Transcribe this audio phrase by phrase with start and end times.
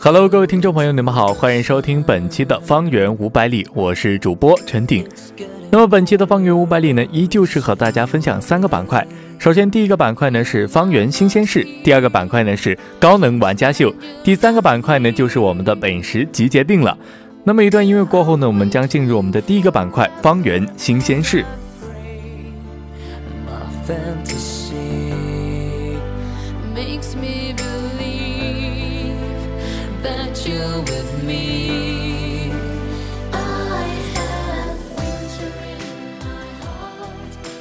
[0.00, 5.04] Hello，各位听众朋友，你们好，欢迎收听本期的《方圆五百里》，我是主播陈鼎。
[5.70, 9.04] 那么本期的《方圆五百里》呢，依旧是和大家分享三个板块。
[9.40, 13.92] 首先，第一个板块呢是方圆新鲜事，第二个板块呢是高能玩家秀，
[14.22, 16.96] 第三个板块呢就是我们的美食集结定了。
[17.42, 21.44] 那么一段音乐过后呢，我们将进入我们的第一个板块——方圆新鲜事。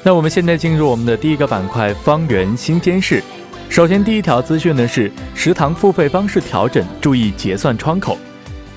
[0.07, 3.21] 那我们现在进入我们的第一个板块——方圆新鲜事。
[3.67, 8.17] 首先，第一条资讯呢是食堂付费方式调整，注意结算窗口。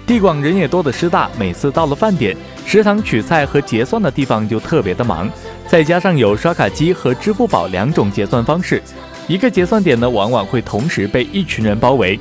[0.05, 5.31] 地广人也多的师大，每次到了饭点，食堂取菜和结算的地方就特别的忙。
[5.69, 8.83] 再加上有刷卡机和支付宝两种结算方式，
[9.29, 12.19] 一个结算点呢往往会同时被一群人包围。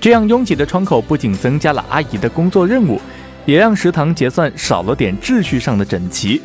[0.00, 2.98] 这样拥挤的窗口不仅增加了阿姨的工作任务，
[3.44, 6.40] 也让食堂结算少了点秩序上的整齐。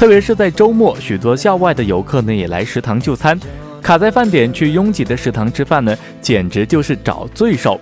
[0.00, 3.38] 特别是在周末，许多校外的游客呢也来食堂就餐，
[3.82, 7.78] 卡在饭点去拥挤的食堂吃饭呢，简直就是找罪受。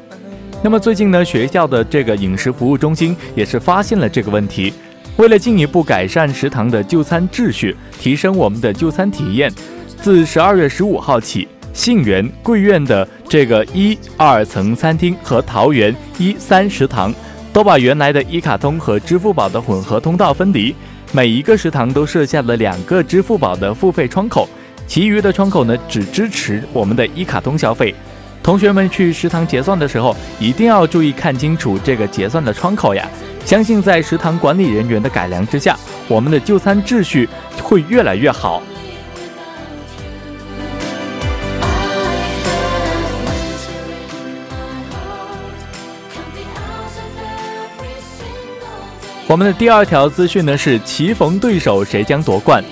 [0.60, 4.75] 那么最近呢，学校的这个饮食服务中心也是发现了这个问题，
[5.16, 9.48] 为了进一步改善食堂的就餐秩序，提升我们的就餐体验，
[10.00, 17.15] 自十二月十五号起，杏园贵苑的这个一二层餐厅和桃园一三食堂
[17.53, 20.75] 都把原来的一卡通和支付宝的混合通道分离。
[21.10, 24.46] 每一个食堂都设下了两个支付宝的付费窗口，
[24.86, 27.94] 其余的窗口呢只支持我们的一卡通消费。
[28.42, 33.08] 同学们去食堂结算的时候，一定要注意看清楚这个结算的窗口呀！
[33.44, 35.76] 相信在食堂管理人员的改良之下，
[36.08, 37.26] 我们的就餐秩序
[37.62, 38.62] 会越来越好。
[49.28, 52.65] 我们的第二条资讯呢是棋逢对手谁将夺冠，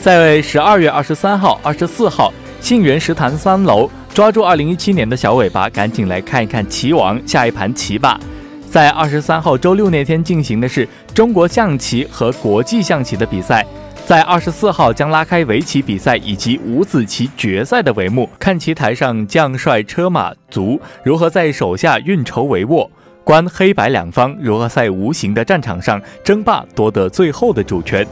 [0.00, 8.16] 在十二月二十三号、二十四号，信源食堂三楼抓住二零一七年的小尾巴，赶紧来看一看棋王下一盘棋吧。
[8.70, 13.66] 在二十三号周六那天进行的是中国象棋和国际象棋的比赛，
[14.06, 22.88] 在二十四号将拉开围棋比赛以及五子棋决赛的帷幕，看棋台上将帅车马卒如何在手下运筹帷幄。
[23.24, 28.06] 观黑白两方如何在无形的战场上争霸夺得最后的主权，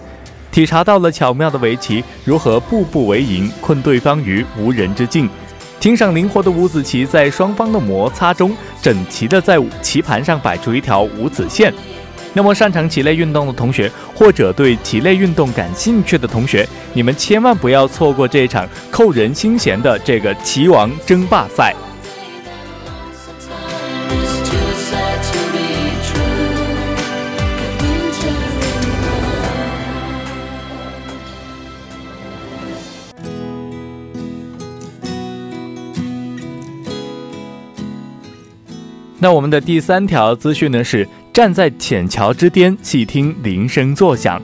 [0.50, 5.28] 体察到了巧妙的围棋如何步步为营，困对方于无人之境；
[5.78, 11.72] 欣赏灵活的五子棋在双方的摩擦中整齐的在棋盘上摆出一条五子线。
[12.32, 21.76] 那么擅长棋类运动的同学，或者对棋类运动感兴趣的同学，你们千万不要错过这场扣人心弦的这个棋王争霸赛。
[39.22, 44.42] 那我们的第三条资讯呢是站在浅桥之巅，细听铃声作响。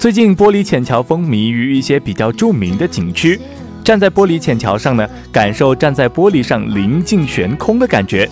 [0.00, 3.38] 最近玻璃浅桥风靡于一些比较著名的景区，
[3.84, 8.28] 站在玻璃浅桥上呢，感受站在玻璃上临近悬空的感觉。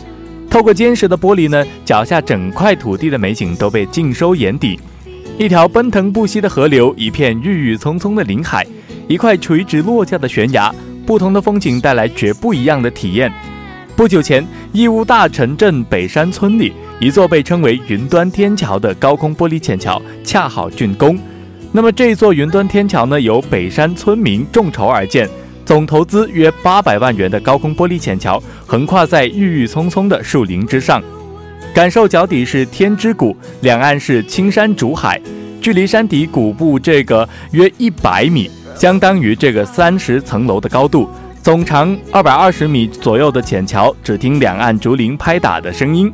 [0.50, 4.80] 透过坚实的玻璃呢，脚下整块土地的美景都被尽收眼底。
[5.38, 8.66] 一条奔腾不息的河流，一片郁郁葱葱的林海，
[9.06, 10.74] 一块垂直落下的悬崖，
[11.06, 13.32] 不同的风景带来绝不一样的体验。
[13.98, 21.18] 不久前，义乌大城镇北山村里，一座被称为“云端天桥”的高空玻璃浅桥恰好竣工。
[21.72, 25.28] 那么，这座云端天桥呢，由北山村民众筹而建，
[25.66, 31.02] 总投资约八百万元的高空玻璃浅桥，横跨在郁郁葱葱的树林之上，
[31.74, 35.20] 感受脚底是天之谷，两岸是青山竹海，
[35.60, 41.10] 距离山底谷部这个约一百米，相当于这个三十层楼的高度。
[41.48, 46.12] 总长二百二十米左右的浅桥，只听两岸竹林拍打的声音。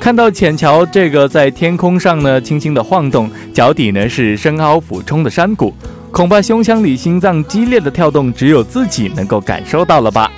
[0.00, 5.74] 看到浅桥这个在天空上呢轻轻的晃动，脚底呢是深凹俯冲的山谷，
[6.10, 10.32] 恐怕胸腔里心脏激烈的跳动，只有自己能够感受到了吧。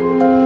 [0.00, 0.39] 那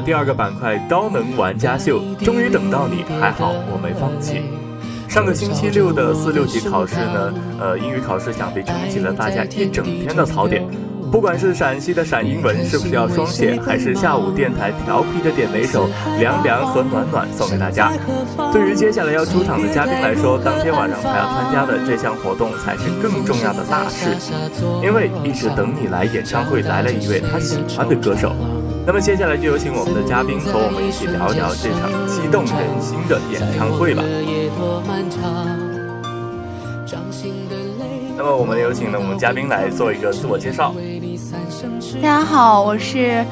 [0.00, 4.42] 第二个板块刀能玩家秀，终于等到你，还好我没放弃。
[5.08, 10.62] 上个星期六的四六级考试呢，呃，英语考试想必撑起了大家一整天的槽点。
[11.10, 15.88] 不管是陕西的陕英文是不是要双写，还是下午电台调皮的点哪首
[16.18, 17.92] 凉凉和暖暖送给大家。
[18.52, 24.16] 对于接下来要出场的嘉宾来说，当天晚上他要参加的这项活动才是更重要的大事，
[24.82, 28.34] 因为一直等你来演唱会来了一位他喜欢的歌手。
[28.86, 34.02] 那么接下来就有请我们的嘉宾和我们一起聊聊这场激动人心的演唱会吧。
[38.16, 40.74] 那么我们有请呢我们嘉宾来做一个自我介绍。
[42.00, 43.24] 大家好，我是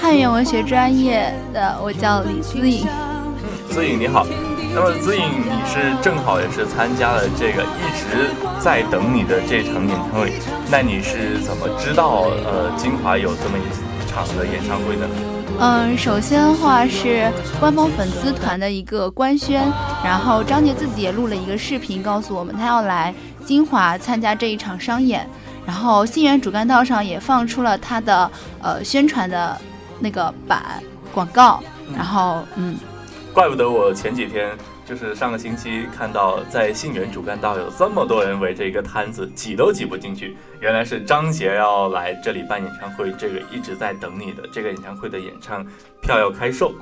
[0.00, 2.84] 汉语言文学专业的，我叫李思颖。
[2.84, 4.26] 嗯，思颖你好。
[4.74, 10.32] 那么思颖，你是正好也是参加了这个一直在等你的这场演唱会，
[10.68, 15.08] 那你是怎么知道呃金华有这么一场的演唱会的？
[15.60, 17.30] 嗯，首先的话是
[17.60, 19.62] 官方粉丝团的一个官宣，
[20.04, 25.24] 然后张杰自己也录了一个视频，告诉我们他要来金华参加这一场商演。
[25.68, 28.30] 然后信源主干道上也放出了他的
[28.62, 29.54] 呃宣传的
[30.00, 30.82] 那个版
[31.12, 31.62] 广告。
[31.94, 32.74] 然后嗯，
[33.34, 34.56] 怪不得我前几天
[34.86, 45.62] 就是上个星期看到在信源主干道有这么多人围着一个摊子挤都挤不进去，原来是张杰要来这里办演唱会，这个一直在等你的这个演唱会的演唱
[46.00, 46.72] 票要开售。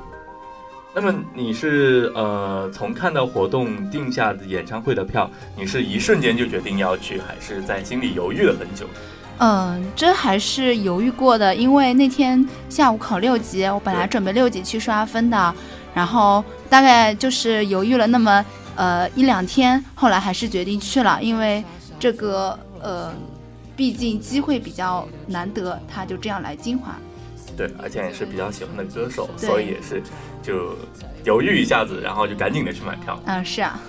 [0.99, 8.87] 那么你是呃从看到活动定下的演唱会的票，你是一瞬间就决定要去，还是在心里犹豫了很久？
[9.37, 15.55] 嗯，这还是犹豫过的，因为那天下午考六级，我本来准备六级去刷分的，
[15.93, 18.43] 然后大概就是犹豫了那么
[18.75, 21.63] 呃一两天，后来还是决定去了，因为
[22.01, 23.13] 这个呃
[23.77, 26.97] 毕竟机会比较难得，他就这样来金华。
[27.57, 30.03] 对，而且也是比较喜欢的歌手，所以也是
[30.43, 30.77] 就
[31.25, 33.19] 犹豫一下子，然后就赶紧的去买票。
[33.27, 33.81] 嗯，是啊。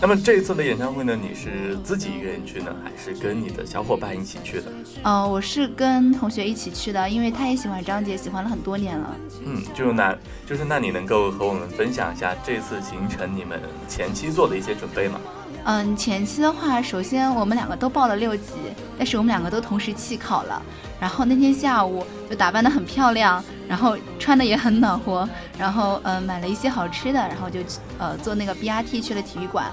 [0.00, 4.66] 那么这一次的演唱会呢，你是自己一个人去呢，还是跟你的小伙伴一起去的？
[5.02, 9.16] 嗯，我是跟同学一起去的，因为他也喜欢张杰，喜欢了很多年了。
[9.44, 10.16] 嗯，就那，
[10.46, 15.18] 就是那你能够和我们分享一下这次行程你们前期做的一些准备吗？
[15.68, 18.54] 嗯，前期的话，首先我们两个都报了六级，
[18.96, 20.62] 但是我们两个都同时弃考了。
[20.98, 25.28] 然后那天下午就打扮得很漂亮，然后穿的也很暖和，
[25.58, 27.60] 然后嗯买了一些好吃的，然后就
[27.98, 29.66] 呃坐那个 BRT 去了体育馆，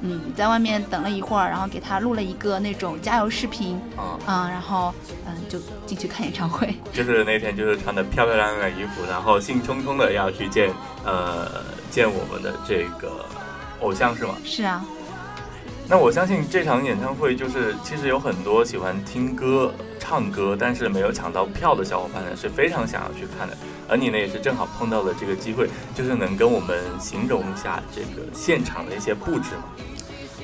[0.00, 3.78] 嗯在外面等了一会儿，然后给他录了一个那种加油视频，
[4.26, 4.94] 嗯然后
[5.26, 6.74] 嗯就进去看演唱会。
[6.94, 10.72] 就是那天就是穿的漂漂亮亮的衣服，然后兴冲冲的要去见
[11.04, 11.46] 呃
[11.90, 13.26] 见我们的这个
[13.82, 14.34] 偶像是吗？
[14.46, 14.82] 是啊。
[15.92, 19.70] 那我相信这场演唱会就是，其实有很多喜欢听歌、
[20.00, 23.54] 唱歌，但是没有抢到票的小伙伴呢，是非常想要去看的。
[23.86, 29.64] 而你呢，也是正好碰到了这个机会，就是能跟我们形容一下这个现场的一些布置吗？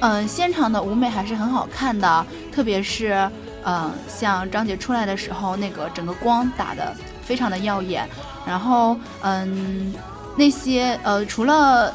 [0.01, 3.27] 嗯，现场的舞美还是很好看的，特别是
[3.65, 8.07] 嗯，像张杰出来的时候，那个整个光打的非常的耀眼。
[8.47, 9.95] 然后嗯，
[10.37, 11.91] 那些呃，除了。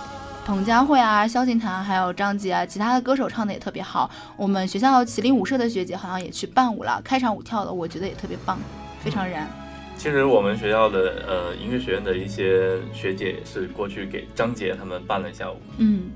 [0.46, 4.12] 彭佳慧啊，萧敬腾还有张杰啊，其他的歌手唱的也特别好。
[4.36, 8.60] 我们学校麒麟舞社的学姐好像也去伴舞了，开场舞跳的，我觉得也特别棒，
[9.00, 9.48] 非常燃。
[9.96, 15.56] 其实我们学校的呃音乐学院的一些学姐也是过去给张杰他们伴了一下舞。
[15.78, 16.12] 嗯。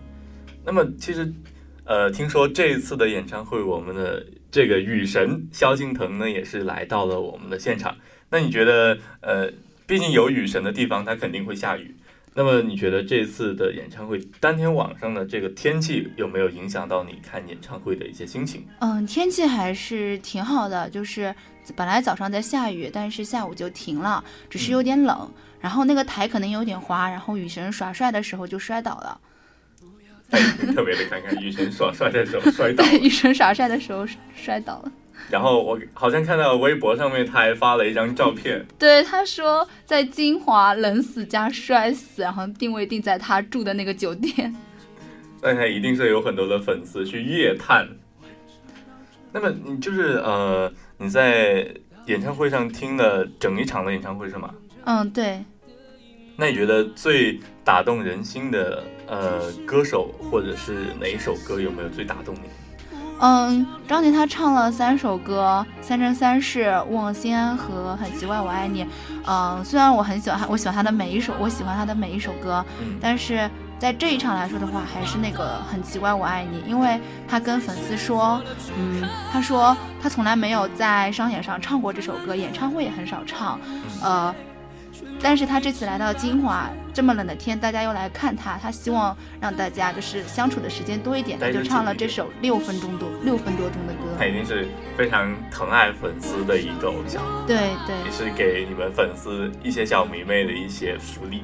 [0.66, 1.34] 那么其实
[1.86, 7.96] 呃，听说这一次的演唱会，我们的这个雨神萧敬腾呢也是来到了我们的现场。
[8.30, 9.50] 那你觉得呃，
[9.86, 11.96] 毕竟有雨神的地方，它肯定会下雨。
[12.38, 18.64] 那么你觉得这次的演唱会当天晚上的这个天气有没有影响到你看演唱会的一些心情？
[18.78, 21.34] 嗯，天气还是挺好的，就是
[21.76, 25.28] 本来早上在下雨，但是下午就停了，只是有点冷。
[25.60, 29.20] 然后那个台可能有点滑，然后雨神耍帅的时候就摔倒了。
[30.76, 32.84] 特别的看看雨神耍帅的时候摔倒。
[32.84, 34.92] 对，雨神耍帅的时候摔倒了。
[35.30, 44.56] 然后我好像看到微博上面他还发了一张照片，对，他说在金华冷死加摔死，然后定位定在他住的那个酒店。
[45.42, 47.88] 那他一定是有很多的粉丝去夜探。
[49.32, 51.68] 那么你就是呃你在
[52.06, 54.54] 演唱会上听了整一场的演唱会是吗？
[54.86, 55.44] 嗯，对。
[56.38, 62.42] 那你觉得最打动人心的呃歌手或者是哪一首歌有没有最打动你？
[63.20, 68.84] 嗯，张杰他唱了三首歌，《三生三世》《望心安》和《很奇怪我爱你》。
[69.26, 72.64] 嗯，虽然我很喜欢他，我喜欢他的每一首，我喜欢他的每一首歌，
[73.02, 78.42] 但是在这一场来说的话，还是那个《很奇怪我爱你》，因为他跟粉丝说，
[78.78, 83.60] 嗯，他说他从来没有在商演上唱过这首歌，演唱会也很少唱，
[84.02, 84.34] 呃。
[85.22, 94.16] 但是他这次来到金华这么冷的天，大家又来看他，他希望让大家就是相处的时间多一点，他就唱了这首六分钟多六分多钟的歌。
[94.18, 101.44] 他一定是非常疼爱粉丝的一个偶像，对对，也是给你们粉丝一些小迷妹的一些福利。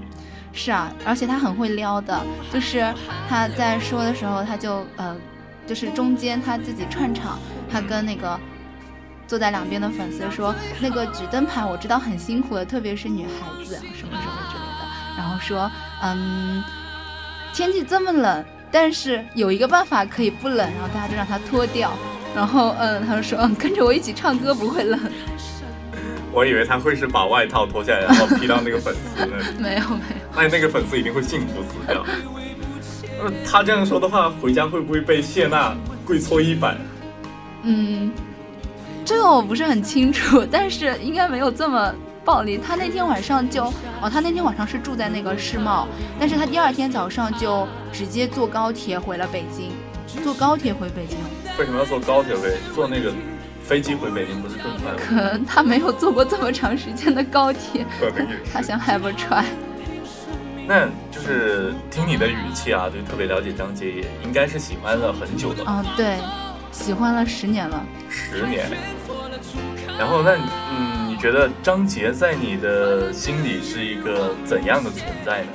[0.53, 2.93] 是啊，而且他很会撩的，就是
[3.27, 5.15] 他在说的时候，他就呃，
[5.65, 7.39] 就是中间他自己串场，
[7.71, 8.39] 他跟那个。
[9.33, 14.85] 坐在两边的粉丝说：“那个举灯牌我知道很辛苦的，特别是女孩子，什么什么之类的。
[15.17, 15.71] 然后说，
[16.03, 16.63] 嗯，
[17.51, 20.57] 天气这么冷，但是有一个办法可以不冷。
[20.59, 21.91] 然后大家就让他脱掉。
[22.35, 24.99] 然后，嗯，他就说，嗯，跟着我一起唱歌不会冷。
[26.31, 29.43] 我以为他会是把外套脱下来，然后披到那个粉丝那里。
[29.57, 32.05] 没有没有，那那个粉丝一定会幸福死掉。
[33.19, 35.75] 呃，他这样说的话，回家会不会被谢娜
[36.05, 36.77] 跪搓衣板？
[37.63, 38.11] 嗯。”
[39.05, 41.93] 这个我不是很清楚，但是应该没有这么
[42.23, 42.57] 暴力。
[42.57, 43.65] 他那天晚上就
[44.01, 45.87] 哦，他那天晚上是住在那个世贸，
[46.19, 49.71] 但是他第二天早上就直接坐高铁回了北京，
[50.23, 51.17] 坐高铁回北京。
[51.59, 52.53] 为什么要坐高铁回？
[52.73, 53.11] 坐那个
[53.63, 54.97] 飞机回北京不是更快吗？
[54.97, 57.85] 可能他没有坐过这么长时间的高铁，
[58.51, 59.43] 他想 have a try。
[60.65, 65.63] 那就是听你的语气啊，就特别了解张杰，也应该是喜欢了很久的。
[65.67, 66.17] 嗯，对。
[66.73, 68.69] 喜欢了十年了，十年。
[69.97, 75.47] 然后，那嗯，你觉得张杰在你的心里是一个怎样的存在呢？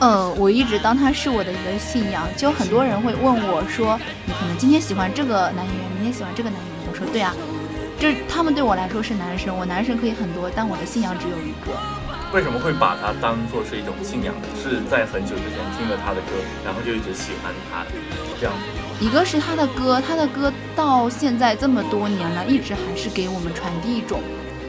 [0.00, 2.26] 呃，我一直当他是我的一个信仰。
[2.36, 6.90] 就很多人会问我说，你可能今天喜欢这个男演员，明天喜欢这个男演员。
[6.90, 7.36] 我说对啊，
[7.98, 11.76] 这他们对我来说是男神，我男神可以很多，但我的信仰只有一个。
[12.32, 14.46] 为什么会把他当做是一种信仰呢？
[14.62, 17.84] 是在很久之前听了他的歌，然后就一直喜欢他，
[18.38, 19.04] 这样子。
[19.04, 24.20] 一个是他的歌，他的歌到现在这么多年了，一直还是给我们传递一种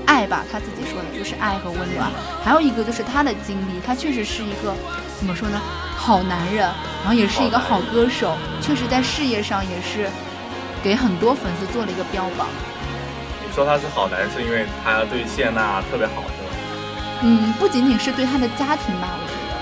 [0.07, 0.43] 爱吧。
[0.51, 2.09] 他自己说的就是爱和温暖。
[2.43, 4.73] 还有一个就是他的经历，他确实是一个
[5.19, 5.61] 怎么说呢，
[5.95, 6.67] 好男人，
[7.03, 10.09] 然后也是一个好歌手，确实在事业上也是
[10.81, 12.47] 给很多粉丝做了一个标榜。
[13.45, 16.23] 你说他是好男人，是因为他对谢娜特别好？
[17.21, 19.53] 嗯，不仅仅是对他的家庭吧，我觉得，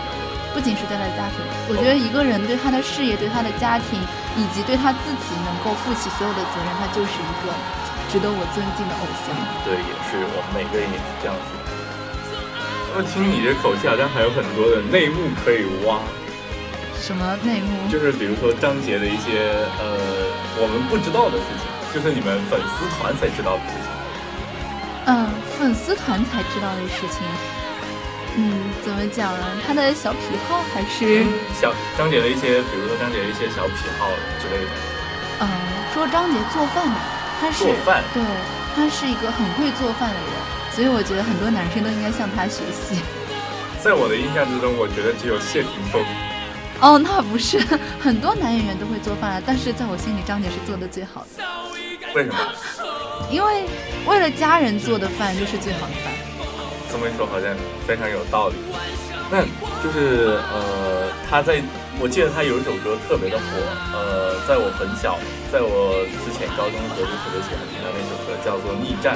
[0.54, 4.00] 不仅是对他的家庭，我觉得一个人对他的事业，对他的家庭。
[4.38, 7.52] 以及对他自己能够负起所有的责任，他就是一个
[8.08, 9.36] 值得我尊敬的偶像。
[9.66, 11.50] 对，也是我们每个人也是这样子。
[12.94, 16.00] 那么听你这口气，好像还有很多的内幕可以挖。
[17.02, 17.90] 什么内幕？
[17.92, 19.98] 就是比如说张杰的一些呃
[20.62, 23.90] 我们不知道的事情，就是你们粉丝团才知道的事情。
[25.06, 25.28] 嗯，
[25.58, 27.26] 粉丝团才知道的事情。
[28.38, 29.44] 嗯，怎么讲呢？
[29.66, 31.26] 他的小癖好还是
[31.60, 34.08] 小张姐的一些，比如说张姐的一些小癖好
[34.40, 34.72] 之类的。
[35.42, 35.50] 嗯，
[35.94, 37.00] 说张姐做饭吧，
[37.42, 38.22] 他是做饭，对，
[38.76, 40.32] 她是一个很会做饭的人，
[40.72, 43.02] 所以我觉得很多男生都应该向她学习。
[43.82, 46.04] 在我的印象之中，我觉得只有谢霆锋。
[46.82, 47.60] 哦，那不是，
[48.00, 51.44] 很多男演员都会做饭，但是在我心里，张姐是做的最好的。
[52.14, 52.38] 为什么？
[53.30, 53.64] 因为
[54.08, 56.14] 为了家人做的饭就是最好的饭。
[56.92, 57.54] 这么一说好像
[57.86, 58.56] 非常有道理，
[59.30, 59.44] 那
[59.84, 61.62] 就是呃，他在
[62.02, 63.44] 我记得他有一首歌特别的火，
[63.94, 65.20] 呃，在我很小，
[65.54, 69.16] 在我之前高中的时候就特别喜欢听他那首歌，叫做《逆战》。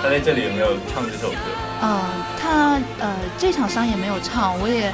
[0.00, 1.36] 他在这里有没有唱这首歌？
[1.82, 2.00] 嗯，
[2.40, 4.92] 他呃这场商演没有唱，我也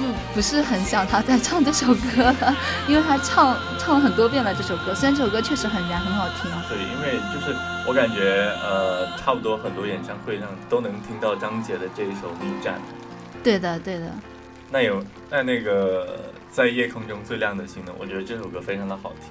[0.00, 2.56] 不不是很想他再唱这首歌了，
[2.88, 6.50] 因为他唱唱了很多遍了这首歌，虽然这首歌确实很燃，很好听。
[6.68, 7.56] 对，因为就是。
[7.86, 12.74] 我感觉，呃，差不多很多演唱会上都能听到张杰的这一首《逆战》，
[13.42, 14.04] 对的，对的。
[14.70, 17.92] 那有那那个在夜空中最亮的星呢？
[17.98, 19.30] 我觉得这首歌非常的好听。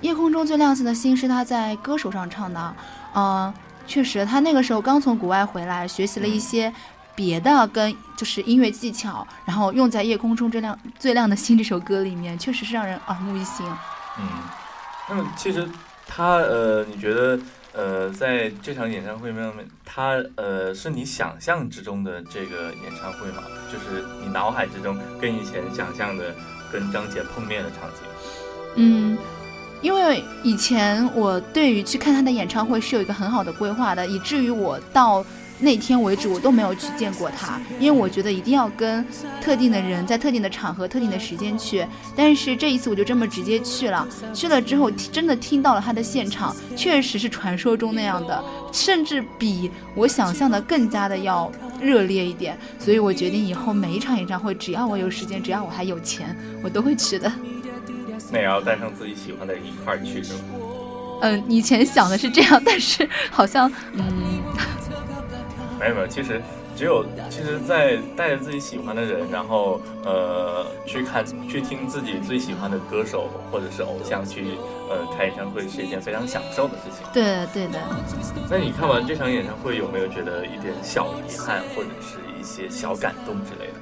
[0.00, 2.74] 夜空中最亮的星是他在歌手上唱的，
[3.14, 3.54] 嗯，
[3.86, 6.70] 确实，他那个时候刚从国外回来，学习了一些
[7.18, 13.66] 别的跟就是音乐技巧，然后用在《夜空中最亮最亮的星》这首歌里面，确实是让人耳目一新。
[14.20, 14.28] 嗯，
[15.08, 15.68] 那么其实
[16.06, 17.36] 他呃，你觉得？
[17.74, 23.42] 呃，在这场演唱会上面，他呃是你想象之中的这个演唱会吗？
[23.70, 26.34] 就是你脑海之中跟以前想象的
[26.72, 27.98] 跟张杰碰面的场景。
[28.76, 29.16] 嗯，
[29.80, 35.24] 因为以前我对于去看他的演唱会是有一个很好的规划的，以至于我到。
[35.60, 39.04] 那天为止，我都没有去见过他，因为我觉得一定要跟
[39.40, 41.84] 特定的人在特定的场合、特定的时间去。
[42.14, 51.50] 但是这一次我就这么直接去了，去了之后真的听到了他的现场，确实是传说中那样的，甚至比我想象的更加的要
[51.80, 52.56] 热烈一点。
[52.78, 57.32] 所以我决定以后每一场演唱会，只要我有时间，只要我还有钱，我都会去的。
[58.30, 60.40] 那也要带上自己喜欢的人一块儿去是吧？
[61.22, 64.04] 嗯，以前想的是这样，但是好像嗯。
[65.78, 66.42] 没有没有，其实
[66.76, 74.58] 只有其实，在带着自己喜欢的人，然后呃去看去听自己最喜欢的歌手或者是偶像去
[74.90, 77.06] 呃开演唱会，是一件非常享受的事情。
[77.12, 77.78] 对对的。
[78.50, 83.74] 那你看完这场演唱会，有没有觉得一点小遗憾，或者是一些小感动之类的？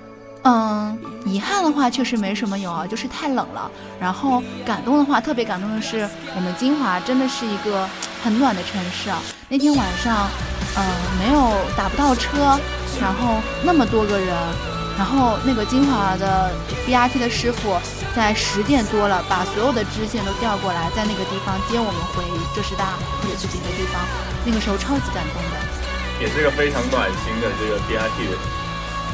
[0.49, 3.71] 嗯，遗憾的话确实没什么有啊，就是太冷了。
[4.01, 7.89] 然后感动的话，特别感动的是，我们金华真的是一个
[8.23, 9.21] 很暖的城市啊。
[9.49, 10.29] 那天晚上。
[10.77, 10.85] 呃，
[11.19, 12.59] 没有打不到车，
[13.01, 14.29] 然后那么多个人，
[14.99, 16.53] 然后那个金华的
[16.87, 17.75] BRT 的师傅
[18.15, 22.23] 在十点多了，把所有的支线都调过来，在那个地方接我们回
[22.55, 22.93] 浙师大
[23.23, 24.05] 或者去别的地方，
[24.45, 25.57] 那个时候超级感动的，
[26.21, 28.37] 也是个非常暖心的这个 BRT 的。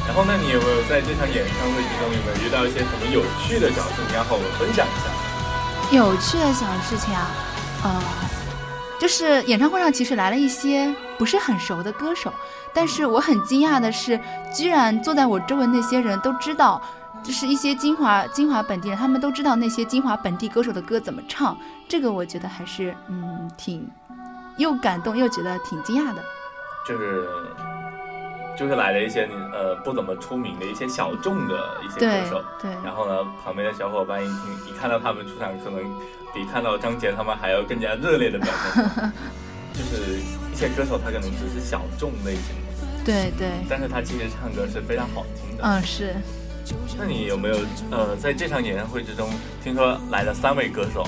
[0.05, 5.95] 然后，那你有没有在这场演唱会之中有没有遇到一些什么有趣的小事情要和我们分享一下？
[5.95, 7.31] 有趣的小事情啊，
[7.83, 8.03] 呃。
[8.99, 10.93] 就是演唱会上其实来了一些
[11.23, 12.33] 不是很熟的歌手，
[12.73, 14.19] 但是我很惊讶的是，
[14.53, 16.81] 居然坐在我周围那些人都知道，
[17.23, 21.57] 就是一些金华金华本地人，他们都知道那些金华本地歌手的歌怎么唱，
[21.87, 23.89] 这个我觉得还是嗯挺
[24.57, 26.21] 又感动又觉得挺惊讶的。
[26.85, 27.25] 就是
[28.59, 35.81] 就是来了一些呃不怎么出名的一些小众的一些歌手，对，然后呢旁边的小伙伴一听一看到他们出场可能。
[36.35, 38.83] 比看到张杰他们还要更加热烈的表现，
[39.71, 40.19] 就是
[40.53, 45.63] 一些歌手他可能只是小众类型的，对对，但是他其实唱歌是非常好听的。
[45.63, 46.15] 嗯，是。
[46.97, 47.57] 那你有没有
[47.89, 49.29] 呃在这场演唱会之中
[49.63, 51.05] 听说来了三位歌手，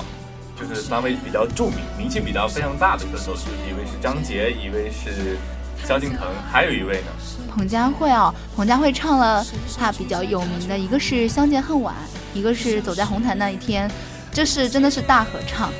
[0.58, 5.38] 就是三位比较著名、名气比较非常大的歌手，就是一位是张杰，一位是
[5.84, 7.06] 萧敬腾，还有一位呢？
[7.54, 9.46] 彭佳慧啊，彭佳慧唱了
[9.78, 11.94] 他比较有名的一个是《相见恨晚》，
[12.36, 13.88] 一个是《走在红毯那一天》。
[14.32, 15.72] 这是真的是大合唱，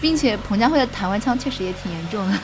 [0.00, 2.38] 并且彭佳慧的台湾腔确实也挺严重的。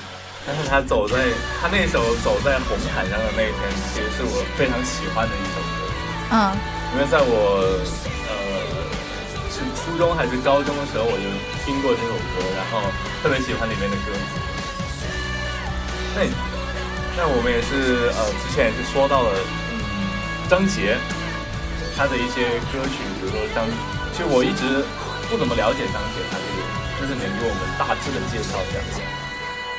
[0.49, 1.29] 但是他走在
[1.61, 3.61] 他那首走在红毯上的那一天，
[3.93, 5.85] 其实是我非常喜欢的一首歌。
[6.33, 6.57] 嗯，
[6.97, 7.61] 因为在我
[8.25, 8.33] 呃
[9.53, 11.29] 是初中还是高中的时候，我就
[11.69, 12.81] 听过这首歌，然后
[13.21, 14.41] 特别喜欢里面的歌词。
[16.17, 16.25] 那
[17.13, 19.37] 那我们也是呃之前也是说到了
[19.69, 19.77] 嗯
[20.49, 20.97] 张杰
[21.95, 23.69] 他的一些歌曲，比如说张，
[24.17, 24.81] 其实我一直。
[25.29, 26.59] 不怎么了解张杰，他这个
[26.97, 28.81] 就是能给我们大致的介绍一下。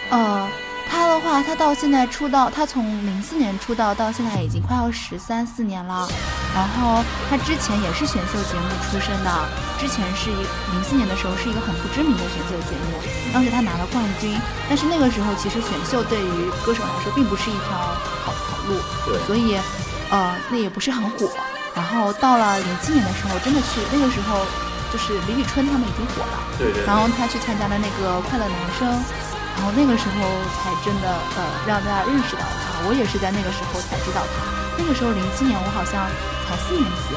[0.10, 0.48] 呃，
[0.90, 6.08] 他的话，他到现在出道，他从零四年出道到现在已经快要十三四年了。
[6.56, 9.30] 然后他之前也是选秀节目出身的，
[9.80, 10.36] 之前是一
[10.74, 12.98] 零四年的时候是一个很不知名的选秀节目，
[13.32, 14.36] 当时他拿了冠军。
[14.68, 17.78] 但是那个时候其实选秀对于歌手来说并不是一条
[18.26, 19.56] 好好路，对，所以
[20.10, 21.30] 呃那也不是很火。
[21.76, 24.46] 然后到了零七年的时候，真的去那个时候。
[24.92, 26.84] 就是李宇春他们已经火了，对对。
[26.84, 28.90] 然后他去参加了那个《快乐男声》，
[29.60, 30.16] 然后那个时候
[30.56, 32.88] 才真的呃让大家认识到他。
[32.88, 34.48] 我也是在那个时候才知道他。
[34.80, 36.08] 那个时候零七年，我好像
[36.48, 37.12] 才四年级。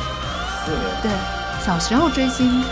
[0.67, 0.83] 四年。
[1.07, 1.15] 对，
[1.63, 2.67] 小时候追星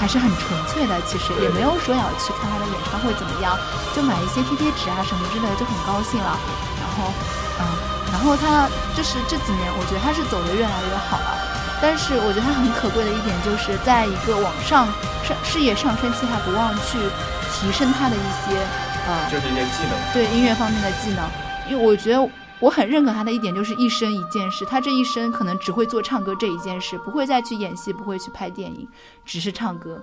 [0.00, 3.52] 还是很纯粹的，其实也没有说要去看他的演唱会怎么样，
[3.92, 6.32] 就买一些贴贴纸啊什么之类的就很高兴了。
[6.80, 7.12] 然后
[7.60, 7.62] 嗯，
[8.08, 8.64] 然后他
[8.96, 11.36] 就是这几年，我觉得他是走的越来越好了。
[11.84, 14.88] 但是我觉得他很可贵的一点，就是在一个往上
[15.20, 16.96] 上事业上升期，还不忘去
[17.52, 18.56] 提升他的一些
[19.06, 21.28] 呃，就是一些技能，对音乐方面的技能。
[21.70, 28.88] 因为我觉得我很认可他的一点，就是一生一件事，他这一生可能只会做唱歌这一件事，不会再去演戏，不会去拍电影，
[29.24, 30.02] 只是唱歌，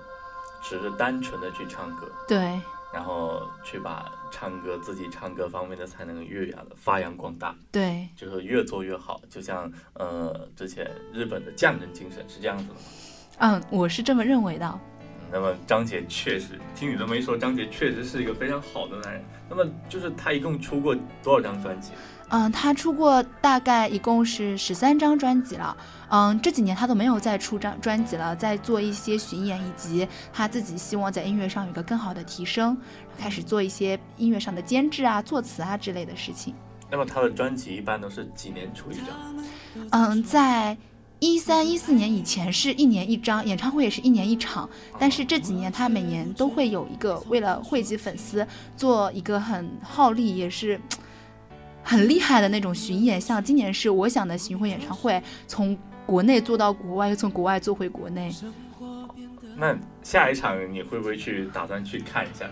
[0.62, 2.10] 只是单纯的去唱歌。
[2.26, 2.60] 对。
[2.92, 9.20] 然后去把唱歌自己唱歌方面的才能越加的发扬光大，对，就是越做越好。
[9.28, 12.80] 就像呃之前日本的匠人精神是这样子的吗？
[13.38, 14.80] 嗯，我是这么认为的。
[15.34, 19.20] 那么张杰确实，听你这么一说，张杰确实是一个非常好的男人。
[19.50, 20.94] 那么就是他一共出过
[21.24, 21.90] 多少张专辑？
[22.28, 25.76] 嗯，他出过大概一共是十三张专辑了。
[26.08, 32.78] 嗯，这几年他都没有再出张专辑了，在做一些巡演，以及他自己希望在音乐上有个更好的提升，
[33.18, 36.54] 开始做一些音乐上的监制啊、作词啊之类的事情。
[36.88, 39.08] 那么他的专辑一般都是几年出一张？
[39.90, 40.76] 嗯，在。
[41.24, 44.68] 一三一四年以前是一年一张演唱会，也是一年一场。
[44.98, 50.78] 但是这几年他每年都会有一个为了汇集粉丝，做一个很耗力也是
[51.82, 53.18] 很厉害的那种巡演。
[53.18, 58.30] 像今年是我想的巡回演唱会，从国内做到国外，又从国外做回国内。
[59.56, 62.44] 那下一场你会不会去打算去看一下？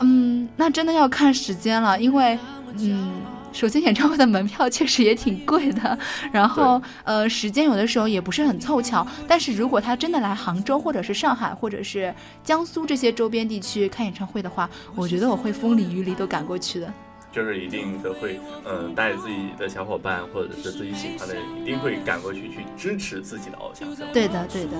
[0.00, 2.38] 嗯，那真的要看时间了，因为
[2.78, 3.12] 嗯。
[3.52, 5.98] 首先，演唱会的门票确实也挺贵的，
[6.30, 9.06] 然后呃，时间有的时候也不是很凑巧。
[9.26, 16.92] 但是如果他真的来杭州，或者是上海，或者是江苏这些周边地区看演唱会的话，我觉得我会风里雨里都赶过去的。
[17.36, 23.86] 就是一定的会，嗯，带着自己的小伙伴或者是自己喜欢的人，一定会赶过去去支持自己的偶像。
[24.10, 24.70] 对的，对的。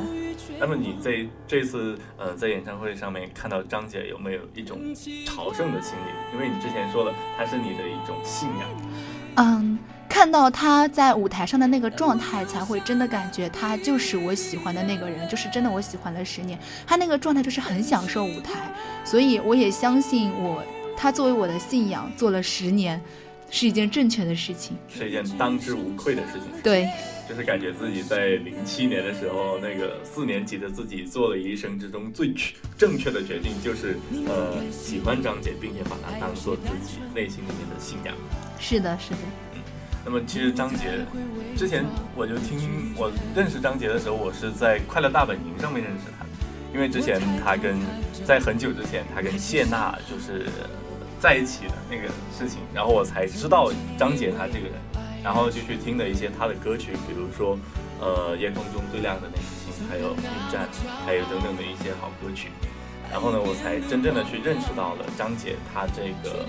[0.59, 4.81] 那么你在这次，呃，在演唱会上面看到张姐，有没有一种
[5.27, 6.33] 朝圣的心理？
[6.33, 8.69] 因为你之前说了，她是你的一种信仰。
[9.35, 16.59] 嗯，看到他在舞台上的那个状态，才会真的感觉他就是我喜欢的那个人，就是真的我喜欢了十年。
[16.87, 18.73] 他那个状态就是很享受舞台，
[19.05, 20.65] 所以我也相信我。
[20.97, 23.01] 他作为我的信仰做了十年，
[23.51, 26.43] 是一件正确的事情，是一件当之无愧的事情。
[26.63, 26.89] 对，
[27.29, 32.35] 就是感觉自己在零七年的时候，那个四年级的自己做了一生之中最
[32.77, 38.15] 正确的决定，就是呃喜欢张杰，并且把他当做自己内心里面的信仰。
[38.59, 39.19] 是的，是的。
[39.55, 39.61] 嗯，
[40.05, 41.07] 那么其实张杰
[41.57, 41.85] 之前
[42.17, 46.27] 我就听我认识张杰的时候，我是在快乐大本营上面认识他，
[46.75, 47.77] 因为之前他跟
[48.25, 50.47] 在很久之前他跟谢娜就是。
[51.19, 54.75] 在一起的那个事情，然后我才知道张杰他这个人，
[55.25, 57.59] 然后就去听了一些他的歌曲，比如说，
[58.01, 60.69] 呃，夜空中最亮的那颗星，还有逆战，
[61.05, 62.51] 还有等等的一些好歌曲，
[63.11, 66.47] 然后呢，我才真正的去认识到了张杰他这个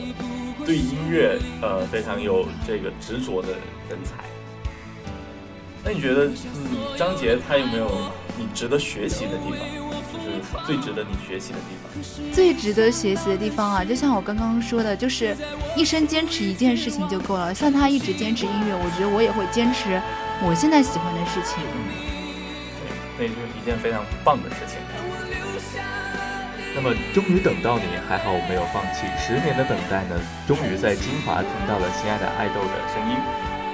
[0.65, 3.49] 对音乐呃非常有这个执着的
[3.89, 4.23] 人才。
[5.84, 7.89] 那你觉得，你张杰他有没有
[8.38, 9.87] 你值得学习的地方？
[10.65, 15.36] 最值得你学习的地方，最值得学习的地方啊，就像我刚刚说的，就是
[15.76, 17.54] 一生坚持一件事情就够了。
[17.54, 20.02] 像他一直坚持音乐，我觉得我也会坚持
[20.43, 21.63] 我现在喜欢的事情。
[21.63, 22.08] 嗯
[23.17, 24.78] 对，那就是一件非常棒的事情。
[26.76, 29.10] 那么，终于等到你，还好我没有放弃。
[29.17, 30.13] 十年的等待呢，
[30.46, 33.17] 终于在金华听到了心爱的爱豆的声音。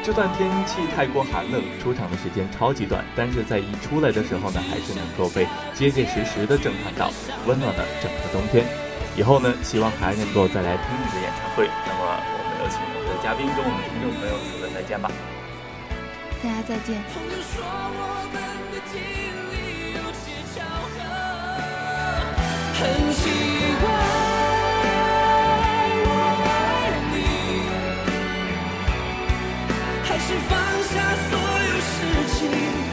[0.04, 7.10] 就算天气太过寒冷，出场的时间超级短，但是在一出来的时候呢，还是能够被结结实实的震撼到，
[7.48, 8.66] 温暖了整个冬天。
[9.16, 11.70] 以后呢，希望还能够再来听你的演唱会。
[11.88, 15.10] 那么，我们有请我们的嘉宾跟我们听众朋友说个再见吧。
[16.44, 16.92] 大家再见。
[30.50, 31.96] 放下所有事
[32.36, 32.93] 情，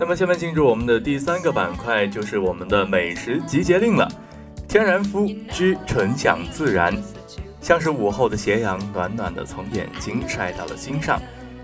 [0.00, 4.08] 那么下面进入我们的第三个板块，就是我们的美食集结令了。
[4.68, 6.96] 天然肤之纯享自然，
[7.60, 11.20] 像是午后的斜阳，暖暖的从眼睛晒到了心上。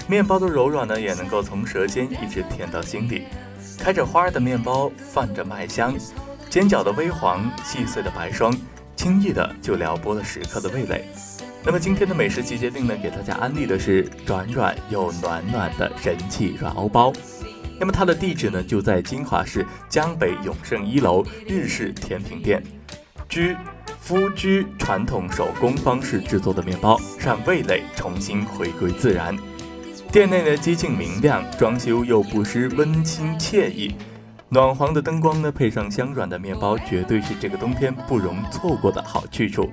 [0.08, 3.22] 面包的柔软呢，也能够从舌尖一直甜到心底。
[3.78, 5.94] 开着花的面包泛着麦香，
[6.50, 8.52] 尖角的微黄，细碎的白霜，
[8.96, 11.04] 轻易的就撩拨了食客的味蕾。
[11.62, 17.12] 那么今天的美食集结令呢，给大家安利的是软软又暖暖的人气软欧包。
[17.78, 22.62] 那么它的地址呢，就在金华市江北永盛一楼日式甜品店，
[23.28, 23.56] 居
[24.00, 29.36] 夫居传统手工方式制作的面包，让味蕾重新回归自然。
[30.12, 33.94] 店内呢，几近明亮，装修又不失温馨惬意，
[34.48, 39.68] 暖黄的灯光呢，配上香软的面包，绝对是这个冬天不容错过的好去处。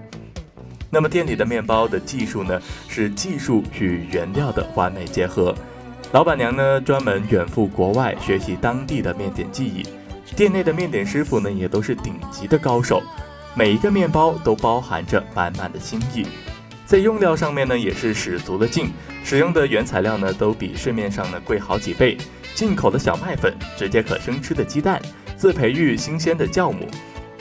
[0.90, 5.56] 那么店里的面包的技术呢，是技术与原料的完美结合。
[6.12, 9.82] 老板娘呢，专门远赴国外学习当地的面点技艺。
[10.36, 13.02] 店内的面点师傅呢，也都是顶级的高手。
[13.56, 16.28] 每一个面包都包含着满满的心意。
[16.86, 18.92] 在用料上面呢，也是使足了劲，
[19.24, 22.18] 使用的原材料呢，都比市面上呢贵好几倍。
[22.56, 25.02] 进口的小麦粉，直接可生吃的鸡蛋，
[25.38, 26.90] 自培育新鲜的酵母。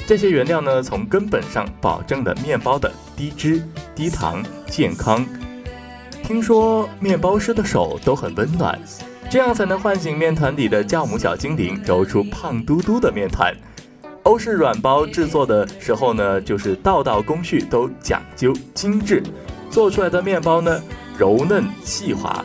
[0.06, 5.26] 这些原料呢，从根本上保证了面包的低脂、低糖、健康。
[6.30, 8.78] 听说面包师的手都很温暖，
[9.28, 13.52] 这样才能唤醒面团里的酵母小精灵，揉出胖嘟嘟的面团。
[14.22, 19.24] 欧式软包制作的时候呢，就是道道工序都讲究精致，
[19.70, 20.80] 做出来的面包呢，
[21.18, 22.44] 柔嫩细滑，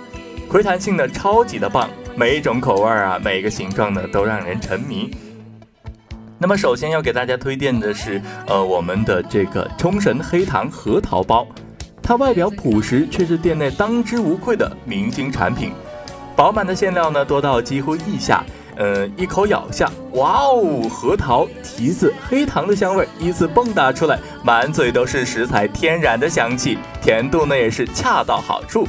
[0.50, 5.16] 回弹性呢超级的棒，每一种口味啊，每个形状呢都让人沉迷。
[6.40, 11.46] 那么首先要给大家推荐的是，呃，我们的这个冲绳黑糖核桃包，
[12.08, 15.72] 它外表朴实，却是店内当之无愧的明星产品。
[16.36, 18.44] 饱满的馅料呢，多到几乎溢下，
[18.76, 28.88] 呃，一口咬下，哇哦，核桃、提子、黑糖的香味依次迸打出来，满嘴都是食材天然的香气，甜度呢也是恰到好处。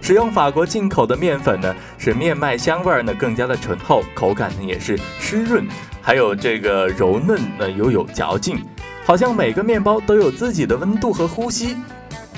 [0.00, 5.66] 使用法国进口的面粉呢，使面麦香味呢更加的醇厚，口感呢也是湿润。
[6.00, 8.64] 还有这个柔嫩呢，又有嚼劲，
[9.04, 11.76] 好像每个面包都有自己的温度和呼吸。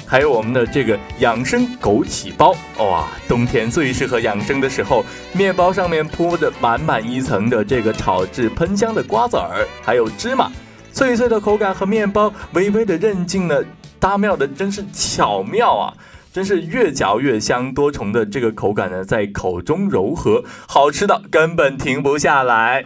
[0.08, 10.50] 还有我们的这个养生枸杞包，哇，冬天最适合养生的时候，面包上面铺着满满一层的这个炒制喷香的瓜子儿，还有芝麻，
[10.94, 13.62] 脆脆的口感和面包微微的韧劲呢，
[14.00, 15.92] 搭妙的真是巧妙啊！
[16.32, 22.84] 真是越嚼越香，多重的这个口感呢，在口中柔和，好吃的根本停不下来。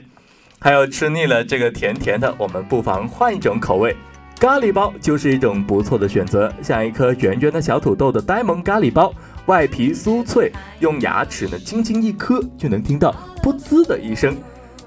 [0.59, 3.97] 还有吃腻了这个甜甜的，我们不妨换一种口味，
[4.43, 6.53] 咖喱包就是一种不错的选择。
[6.61, 9.15] 像一颗圆圆的小土豆的呆萌咖喱包，
[9.47, 10.51] 外皮酥脆，
[10.81, 14.37] 用牙齿呢轻轻一磕，就能听到噗呲的一声。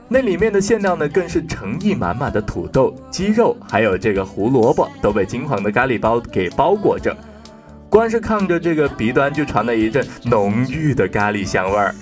[0.10, 7.16] 那里面的馅料呢，更是诚意满满的土豆、鸡肉，还有这个胡萝卜，都被金黄的咖喱包给包裹着。
[7.90, 11.96] 光是看着这个鼻端，就传来一阵浓郁的咖喱香味儿。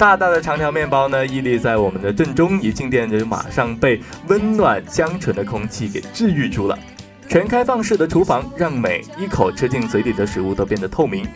[0.00, 6.78] 大大的长条面包呢，屹立在我们的正中，一进店就马上被温暖香醇的空气给治愈住了。
[7.28, 11.28] 全开放式的厨房，让每一口吃进嘴里的食物都变得透明。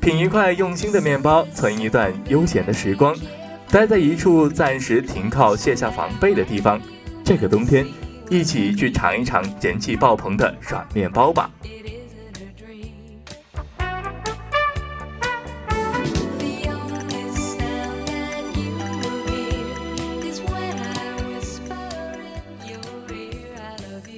[0.00, 3.16] 品一块用心的面包，存一段悠闲的时光，
[3.68, 6.80] 待在一处暂时停靠、卸下防备的地方。
[7.24, 7.84] 这个冬天，
[8.30, 11.50] 一起去尝一尝人气爆棚的软面包吧。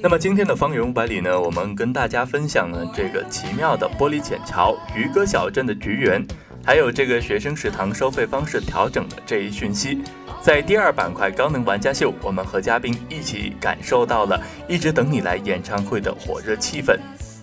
[0.07, 6.25] 那么今天的方圆五百里呢，我们跟大家分享了这个奇妙的玻璃浅桥、渔歌小镇的菊园，
[6.65, 10.05] 还有这个学生食堂收费方式调整的这一讯息。
[10.41, 16.97] 在第二板块高能玩家秀，我们和嘉宾一起感受到了一直等你来演唱会的火热气氛。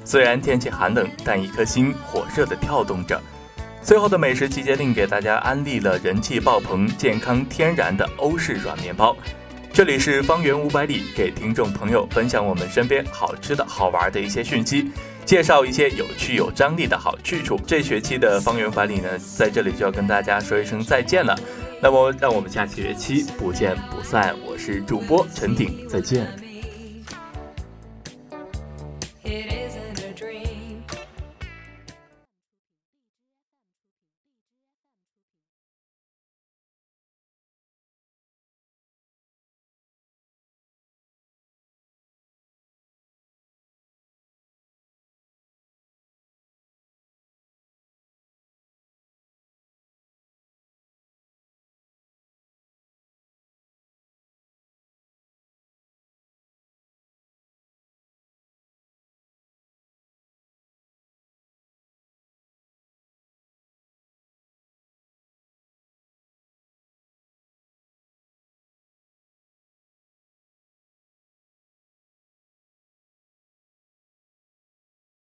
[0.06, 3.20] 虽然天气寒冷，但一颗心火热的跳动着。
[3.82, 9.14] 最后的美食集结令给大家安利了人气爆棚、健康天然的欧式软面包。
[9.74, 14.92] 这里是方圆五百里，给听众朋友分享我们身边好吃的好玩的一些讯息，
[15.26, 17.60] 介绍一些有趣有张力的好去处。
[17.66, 21.36] 这学期的方圆百里呢，在这里就要跟大家说一声再见了。
[21.82, 24.36] 那么，让我们下学期不见不散。
[24.46, 26.53] 我是主播陈鼎，再见。